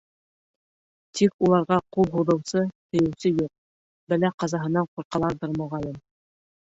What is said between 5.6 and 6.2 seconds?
моғайын.